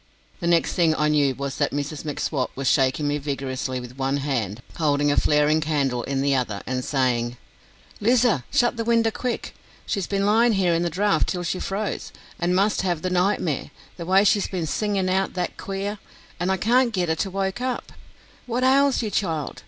The 0.39 0.47
next 0.47 0.73
thing 0.73 0.95
I 0.95 1.09
knew 1.09 1.35
was 1.35 1.57
that 1.57 1.69
Mrs 1.69 2.05
M'Swat 2.05 2.49
was 2.55 2.67
shaking 2.67 3.07
me 3.07 3.19
vigorously 3.19 3.79
with 3.79 3.99
one 3.99 4.17
hand, 4.17 4.63
holding 4.77 5.11
a 5.11 5.15
flaring 5.15 5.61
candle 5.61 6.01
in 6.01 6.21
the 6.21 6.33
other, 6.33 6.63
and 6.65 6.83
saying: 6.83 7.37
"Lizer, 7.99 8.43
shut 8.51 8.77
the 8.77 8.83
winder 8.83 9.11
quick. 9.11 9.53
She's 9.85 10.07
been 10.07 10.25
lyin' 10.25 10.53
here 10.53 10.73
in 10.73 10.81
the 10.81 10.89
draught 10.89 11.27
till 11.27 11.43
she's 11.43 11.65
froze, 11.65 12.11
and 12.39 12.55
must 12.55 12.81
have 12.81 13.03
the 13.03 13.11
nightmare, 13.11 13.69
the 13.97 14.07
way 14.07 14.23
she's 14.23 14.47
been 14.47 14.65
singin' 14.65 15.07
out 15.07 15.35
that 15.35 15.55
queer, 15.57 15.99
an' 16.39 16.49
I 16.49 16.57
can't 16.57 16.91
git 16.91 17.21
her 17.23 17.29
woke 17.29 17.61
up. 17.61 17.91
What 18.47 18.63
ails 18.63 19.03
ye, 19.03 19.11
child? 19.11 19.59